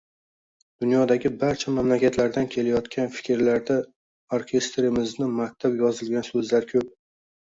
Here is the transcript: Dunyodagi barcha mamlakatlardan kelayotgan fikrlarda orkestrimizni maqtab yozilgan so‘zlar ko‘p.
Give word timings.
Dunyodagi 0.83 1.29
barcha 1.43 1.73
mamlakatlardan 1.73 2.47
kelayotgan 2.55 3.11
fikrlarda 3.17 3.77
orkestrimizni 4.39 5.27
maqtab 5.41 5.77
yozilgan 5.83 6.25
so‘zlar 6.31 6.67
ko‘p. 6.73 6.89